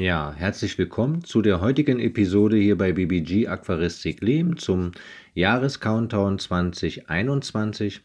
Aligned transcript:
Ja, 0.00 0.32
herzlich 0.32 0.78
willkommen 0.78 1.24
zu 1.24 1.42
der 1.42 1.60
heutigen 1.60 1.98
Episode 1.98 2.56
hier 2.56 2.78
bei 2.78 2.92
BBG 2.92 3.48
Aquaristik 3.48 4.20
Lehm 4.20 4.56
zum 4.56 4.92
Jahrescountdown 5.34 6.38
2021 6.38 8.02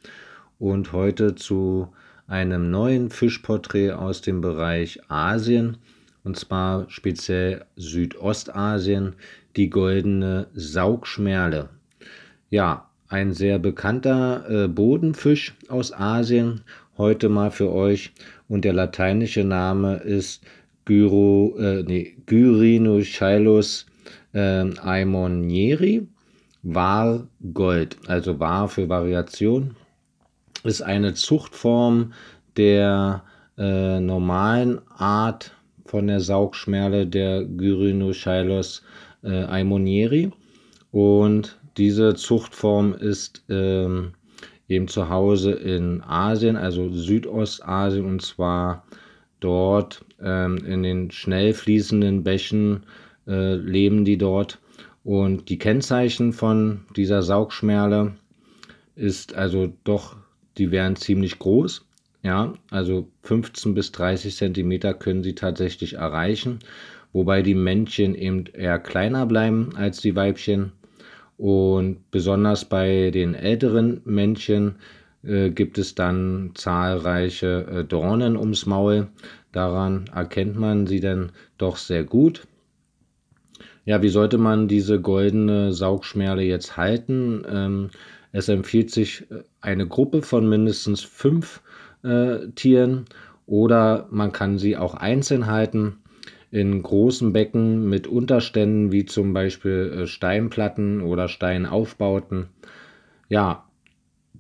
und 0.58 0.92
heute 0.92 1.36
zu 1.36 1.94
einem 2.26 2.72
neuen 2.72 3.12
Fischporträt 3.12 3.92
aus 3.92 4.22
dem 4.22 4.42
Bereich 4.42 5.02
Asien 5.08 5.78
und 6.24 6.36
zwar 6.36 6.90
speziell 6.90 7.64
Südostasien, 7.76 9.14
die 9.56 9.70
goldene 9.70 10.48
Saugschmerle. 10.56 11.70
Ja, 12.50 12.90
ein 13.08 13.34
sehr 13.34 13.60
bekannter 13.60 14.50
äh, 14.50 14.68
Bodenfisch 14.68 15.54
aus 15.68 15.94
Asien, 15.94 16.62
heute 16.98 17.30
mal 17.30 17.52
für 17.52 17.72
euch 17.72 18.14
und 18.48 18.66
der 18.66 18.74
lateinische 18.74 19.44
Name 19.44 19.98
ist 19.98 20.44
Gyro, 20.86 21.56
äh, 21.58 21.84
nee, 21.84 22.16
Gyrinochelus 22.26 23.86
äh, 24.34 24.66
aimonieri, 24.80 26.08
war 26.64 27.28
Gold, 27.54 27.98
also 28.08 28.40
war 28.40 28.68
für 28.68 28.88
Variation, 28.88 29.76
ist 30.64 30.82
eine 30.82 31.14
Zuchtform 31.14 32.14
der 32.58 33.24
äh, 33.58 34.00
normalen 34.00 34.80
Art 34.90 35.56
von 35.86 36.08
der 36.08 36.22
Saugschmerle 36.22 37.06
der 37.06 37.44
Gyrinochelus 37.44 38.84
äh, 39.24 39.44
aimonieri 39.44 40.32
und 40.92 41.60
diese 41.78 42.16
Zuchtform 42.16 42.94
ist 42.94 43.44
ähm, 43.50 44.14
eben 44.68 44.88
zu 44.88 45.10
Hause 45.10 45.52
in 45.52 46.02
Asien, 46.02 46.56
also 46.56 46.90
Südostasien 46.90 48.06
und 48.06 48.22
zwar 48.22 48.86
dort 49.44 50.06
ähm, 50.22 50.58
in 50.58 50.84
den 50.84 51.12
schnell 51.12 51.54
fließenden 51.54 52.24
Bächen 52.24 52.84
äh, 53.28 53.56
leben 53.56 54.06
die 54.06 54.18
dort. 54.18 54.60
Und 55.04 55.50
die 55.50 55.58
Kennzeichen 55.58 56.32
von 56.32 56.86
dieser 56.96 57.22
Saugschmerle 57.24 58.14
ist 58.96 59.36
also 59.36 59.74
doch, 59.84 60.16
die 60.58 60.72
wären 60.72 60.96
ziemlich 60.96 61.40
groß. 61.40 61.86
Ja, 62.24 62.54
also 62.70 63.10
15 63.24 63.74
bis 63.74 63.92
30 63.92 64.36
Zentimeter 64.36 64.94
können 64.94 65.24
sie 65.24 65.36
tatsächlich 65.36 65.96
erreichen, 65.96 66.60
wobei 67.12 67.42
die 67.42 67.56
Männchen 67.56 68.16
eben 68.16 68.46
eher 68.46 68.80
kleiner 68.80 69.26
bleiben 69.26 69.76
als 69.76 70.00
die 70.00 70.16
Weibchen. 70.16 70.72
Und 71.38 72.10
besonders 72.12 72.64
bei 72.64 73.12
den 73.12 73.36
älteren 73.36 74.02
Männchen 74.06 74.76
äh, 75.24 75.50
gibt 75.50 75.78
es 75.78 75.96
dann 75.96 76.52
zahlreiche 76.54 77.66
äh, 77.72 77.84
Dornen 77.84 78.38
ums 78.38 78.66
Maul. 78.66 79.08
Daran 79.52 80.06
erkennt 80.14 80.58
man 80.58 80.88
sie 80.88 81.00
dann 81.00 81.32
doch 81.58 81.78
sehr 81.78 82.04
gut. 82.04 82.48
Ja, 83.86 84.02
wie 84.02 84.10
sollte 84.10 84.38
man 84.38 84.68
diese 84.68 85.02
goldene 85.02 85.74
Saugschmerle 85.74 86.44
jetzt 86.44 86.78
halten? 86.78 87.44
Ähm, 87.50 87.90
es 88.32 88.50
empfiehlt 88.50 88.92
sich 88.92 89.30
äh, 89.32 89.44
eine 89.62 89.88
Gruppe 89.88 90.22
von 90.22 90.48
mindestens 90.48 91.02
fünf 91.02 91.62
äh, 92.04 92.48
Tieren 92.56 93.06
oder 93.46 94.08
man 94.10 94.32
kann 94.32 94.58
sie 94.58 94.78
auch 94.78 94.94
einzeln 94.94 95.48
halten 95.48 95.98
in 96.52 96.84
großen 96.84 97.34
Becken 97.34 97.90
mit 97.90 98.08
Unterständen 98.08 98.92
wie 98.92 99.06
zum 99.06 99.34
Beispiel 99.34 100.06
Steinplatten 100.06 101.02
oder 101.02 101.28
Steinaufbauten. 101.28 102.48
Ja, 103.28 103.66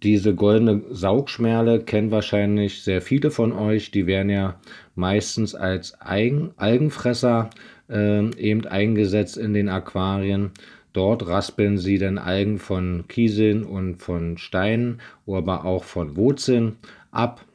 diese 0.04 0.36
goldene 0.36 0.82
Saugschmerle 0.92 1.80
kennen 1.80 2.12
wahrscheinlich 2.12 2.84
sehr 2.84 3.02
viele 3.02 3.32
von 3.32 3.54
euch. 3.54 3.92
Die 3.92 4.06
werden 4.06 4.30
ja 4.30 4.60
meistens 4.96 5.56
als 5.56 5.94
Algen, 6.02 6.52
Algenfresser 6.58 7.50
äh, 7.90 8.30
eben 8.36 8.66
eingesetzt 8.66 9.38
in 9.38 9.54
den 9.54 9.70
Aquarien. 9.70 10.52
Dort 10.92 11.26
raspeln 11.26 11.78
sie 11.78 11.98
dann 11.98 12.18
Algen 12.18 12.60
von 12.60 13.06
Kieseln 13.08 13.64
und 13.64 14.02
von 14.02 14.38
Steinen, 14.38 15.02
aber 15.26 15.64
auch 15.66 15.86
von 15.86 16.18
Wurzeln 16.18 16.78
ab. 17.12 17.46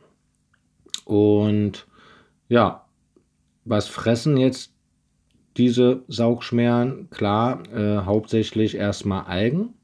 Und 1.05 1.87
ja, 2.49 2.87
was 3.65 3.89
fressen 3.89 4.39
jetzt 4.39 4.73
diese 5.59 6.03
Saugschmerlen? 6.09 7.11
Klar, 7.11 7.63
äh, 7.73 7.99
hauptsächlich 7.99 8.75
erstmal 8.75 9.25
Algen 9.25 9.75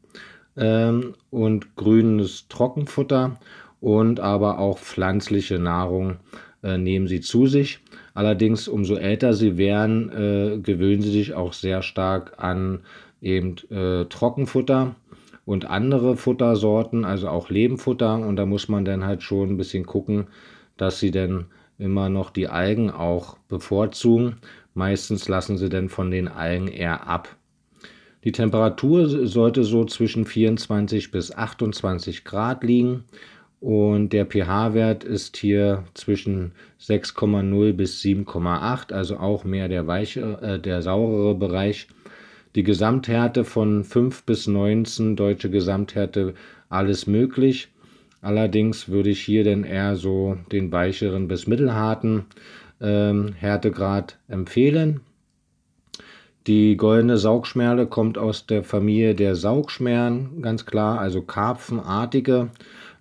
ähm, 0.56 1.14
und 1.30 1.76
grünes 1.76 2.48
Trockenfutter 2.48 3.38
und 3.80 4.20
aber 4.20 4.58
auch 4.58 4.78
pflanzliche 4.78 5.58
Nahrung 5.58 6.16
äh, 6.62 6.78
nehmen 6.78 7.06
sie 7.06 7.20
zu 7.20 7.46
sich. 7.46 7.80
Allerdings, 8.14 8.68
umso 8.68 8.96
älter 8.96 9.34
sie 9.34 9.58
werden, 9.58 10.10
äh, 10.10 10.58
gewöhnen 10.58 11.02
sie 11.02 11.10
sich 11.10 11.34
auch 11.34 11.52
sehr 11.52 11.82
stark 11.82 12.34
an 12.38 12.80
eben 13.20 13.56
äh, 13.70 14.04
Trockenfutter 14.06 14.94
und 15.44 15.66
andere 15.66 16.16
Futtersorten, 16.16 17.04
also 17.04 17.28
auch 17.28 17.50
Lebenfutter. 17.50 18.14
Und 18.14 18.36
da 18.36 18.46
muss 18.46 18.68
man 18.68 18.84
dann 18.84 19.04
halt 19.04 19.22
schon 19.22 19.50
ein 19.50 19.56
bisschen 19.56 19.84
gucken, 19.84 20.28
dass 20.76 21.00
sie 21.00 21.10
dann 21.10 21.46
immer 21.78 22.08
noch 22.08 22.30
die 22.30 22.48
Algen 22.48 22.90
auch 22.90 23.36
bevorzugen. 23.48 24.36
Meistens 24.74 25.28
lassen 25.28 25.58
sie 25.58 25.68
dann 25.68 25.88
von 25.88 26.10
den 26.10 26.28
Algen 26.28 26.68
eher 26.68 27.06
ab. 27.06 27.28
Die 28.24 28.32
Temperatur 28.32 29.26
sollte 29.26 29.64
so 29.64 29.84
zwischen 29.84 30.24
24 30.24 31.10
bis 31.10 31.34
28 31.34 32.24
Grad 32.24 32.64
liegen 32.64 33.04
und 33.60 34.14
der 34.14 34.26
pH-Wert 34.26 35.04
ist 35.04 35.36
hier 35.36 35.84
zwischen 35.94 36.52
6,0 36.80 37.72
bis 37.74 38.00
7,8, 38.02 38.92
also 38.92 39.18
auch 39.18 39.44
mehr 39.44 39.68
der 39.68 39.86
weiche, 39.86 40.38
äh, 40.40 40.58
der 40.58 40.82
saurere 40.82 41.34
Bereich. 41.34 41.88
Die 42.54 42.62
Gesamthärte 42.62 43.44
von 43.44 43.84
5 43.84 44.24
bis 44.24 44.46
19, 44.46 45.16
deutsche 45.16 45.50
Gesamthärte, 45.50 46.34
alles 46.68 47.06
möglich. 47.06 47.68
Allerdings 48.22 48.88
würde 48.88 49.10
ich 49.10 49.20
hier 49.20 49.44
denn 49.44 49.64
eher 49.64 49.96
so 49.96 50.38
den 50.50 50.72
weicheren 50.72 51.28
bis 51.28 51.46
mittelharten 51.46 52.24
ähm, 52.80 53.34
Härtegrad 53.38 54.18
empfehlen. 54.28 55.00
Die 56.46 56.76
goldene 56.76 57.16
Saugschmerle 57.16 57.86
kommt 57.86 58.18
aus 58.18 58.44
der 58.44 58.64
Familie 58.64 59.14
der 59.14 59.34
Saugschmerlen, 59.34 60.42
ganz 60.42 60.66
klar, 60.66 61.00
also 61.00 61.22
karpfenartige 61.22 62.50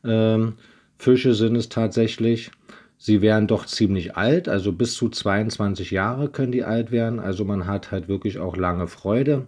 ähm, 0.06 0.54
Fische 0.98 1.34
sind 1.34 1.58
es 1.58 1.68
tatsächlich. 1.68 2.52
Sie 2.98 3.22
wären 3.22 3.48
doch 3.48 3.66
ziemlich 3.66 4.16
alt, 4.16 4.48
also 4.48 4.72
bis 4.72 4.94
zu 4.94 5.10
22 5.10 5.92
Jahre 5.92 6.30
können 6.30 6.54
die 6.54 6.64
alt 6.64 6.92
werden. 6.92 7.20
Also 7.20 7.44
man 7.44 7.68
hat 7.68 7.92
halt 7.92 8.08
wirklich 8.08 8.40
auch 8.40 8.56
lange 8.56 8.88
Freude 8.88 9.44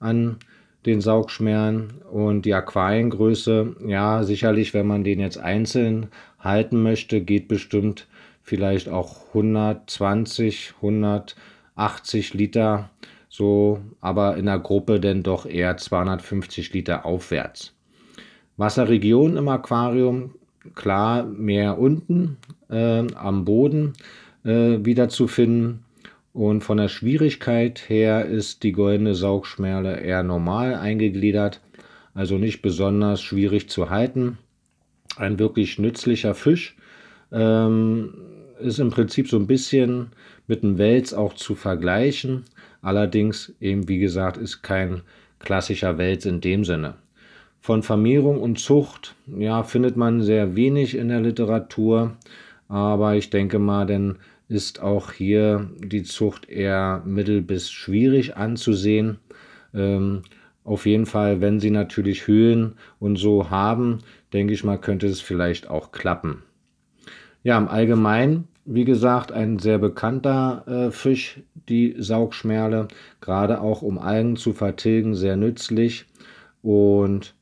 an 0.00 0.36
den 0.84 1.00
Saugschmerlen 1.00 1.94
und 2.10 2.42
die 2.42 2.52
Aquariengröße, 2.52 3.76
ja, 3.86 4.22
sicherlich, 4.22 4.74
wenn 4.74 4.86
man 4.86 5.02
den 5.02 5.18
jetzt 5.18 5.38
einzeln 5.38 6.08
halten 6.38 6.82
möchte, 6.82 7.22
geht 7.22 7.48
bestimmt 7.48 8.06
vielleicht 8.42 8.90
auch 8.90 9.28
120, 9.28 10.74
180 10.76 12.34
Liter 12.34 12.90
so 13.30 13.80
aber 14.00 14.36
in 14.36 14.46
der 14.46 14.58
Gruppe 14.58 15.00
denn 15.00 15.22
doch 15.22 15.46
eher 15.46 15.78
250 15.78 16.74
Liter 16.74 17.06
aufwärts. 17.06 17.72
Wasserregion 18.58 19.38
im 19.38 19.48
Aquarium, 19.48 20.34
klar, 20.74 21.24
mehr 21.24 21.78
unten 21.78 22.36
äh, 22.68 23.06
am 23.14 23.46
Boden 23.46 23.94
äh, 24.44 24.84
wiederzufinden. 24.84 25.84
Und 26.32 26.62
von 26.62 26.76
der 26.76 26.88
Schwierigkeit 26.88 27.88
her 27.88 28.26
ist 28.26 28.62
die 28.62 28.72
goldene 28.72 29.14
Saugschmerle 29.14 30.00
eher 30.00 30.22
normal 30.22 30.74
eingegliedert, 30.74 31.60
also 32.14 32.36
nicht 32.36 32.62
besonders 32.62 33.22
schwierig 33.22 33.70
zu 33.70 33.90
halten. 33.90 34.38
Ein 35.16 35.38
wirklich 35.38 35.78
nützlicher 35.78 36.34
Fisch. 36.34 36.76
Ähm, 37.32 38.14
ist 38.60 38.78
im 38.78 38.90
Prinzip 38.90 39.28
so 39.28 39.36
ein 39.36 39.46
bisschen 39.46 40.08
mit 40.46 40.62
dem 40.62 40.78
Wels 40.78 41.14
auch 41.14 41.34
zu 41.34 41.54
vergleichen. 41.54 42.44
Allerdings 42.82 43.52
eben, 43.60 43.88
wie 43.88 43.98
gesagt, 43.98 44.36
ist 44.36 44.62
kein 44.62 45.02
klassischer 45.38 45.98
Wels 45.98 46.26
in 46.26 46.40
dem 46.40 46.64
Sinne. 46.64 46.94
Von 47.60 47.82
Vermehrung 47.82 48.40
und 48.40 48.58
Zucht, 48.58 49.14
ja, 49.26 49.62
findet 49.62 49.96
man 49.96 50.22
sehr 50.22 50.56
wenig 50.56 50.96
in 50.96 51.08
der 51.08 51.20
Literatur, 51.20 52.16
aber 52.68 53.16
ich 53.16 53.30
denke 53.30 53.58
mal, 53.58 53.86
denn 53.86 54.16
ist 54.48 54.80
auch 54.80 55.12
hier 55.12 55.70
die 55.78 56.02
Zucht 56.02 56.48
eher 56.48 57.02
mittel 57.04 57.42
bis 57.42 57.70
schwierig 57.70 58.36
anzusehen. 58.36 59.18
Ähm, 59.74 60.22
auf 60.64 60.86
jeden 60.86 61.06
Fall, 61.06 61.40
wenn 61.40 61.60
sie 61.60 61.70
natürlich 61.70 62.26
Höhlen 62.26 62.74
und 62.98 63.16
so 63.16 63.50
haben, 63.50 63.98
denke 64.32 64.52
ich 64.52 64.64
mal, 64.64 64.78
könnte 64.78 65.06
es 65.06 65.20
vielleicht 65.20 65.70
auch 65.70 65.92
klappen. 65.92 66.42
Ja, 67.42 67.58
im 67.58 67.68
Allgemeinen 67.68 68.48
wie 68.72 68.84
gesagt, 68.84 69.32
ein 69.32 69.58
sehr 69.58 69.78
bekannter 69.78 70.64
äh, 70.66 70.90
Fisch, 70.92 71.40
die 71.68 71.96
Saugschmerle, 71.98 72.86
gerade 73.20 73.60
auch 73.60 73.82
um 73.82 73.98
Algen 73.98 74.36
zu 74.36 74.52
vertilgen, 74.52 75.14
sehr 75.16 75.36
nützlich. 75.36 76.06
Und 76.62 77.34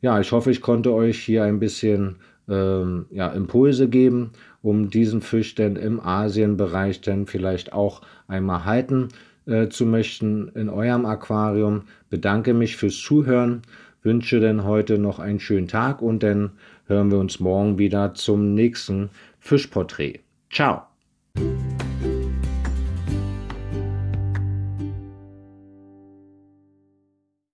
ja, 0.00 0.18
ich 0.20 0.32
hoffe, 0.32 0.50
ich 0.50 0.60
konnte 0.60 0.92
euch 0.92 1.20
hier 1.20 1.44
ein 1.44 1.60
bisschen 1.60 2.16
ähm, 2.48 3.06
ja, 3.10 3.28
Impulse 3.28 3.88
geben, 3.88 4.32
um 4.62 4.90
diesen 4.90 5.22
Fisch 5.22 5.54
denn 5.54 5.76
im 5.76 6.00
Asienbereich 6.00 7.02
dann 7.02 7.26
vielleicht 7.26 7.72
auch 7.72 8.02
einmal 8.26 8.64
halten 8.64 9.08
äh, 9.46 9.68
zu 9.68 9.86
möchten 9.86 10.48
in 10.56 10.68
eurem 10.68 11.06
Aquarium. 11.06 11.82
Bedanke 12.10 12.52
mich 12.52 12.76
fürs 12.76 12.96
Zuhören, 12.96 13.62
wünsche 14.02 14.40
denn 14.40 14.64
heute 14.64 14.98
noch 14.98 15.20
einen 15.20 15.40
schönen 15.40 15.68
Tag 15.68 16.02
und 16.02 16.22
dann 16.22 16.52
hören 16.86 17.10
wir 17.10 17.18
uns 17.18 17.40
morgen 17.40 17.78
wieder 17.78 18.14
zum 18.14 18.54
nächsten 18.54 19.10
Fischporträt. 19.38 20.20
Ciao! 20.50 20.93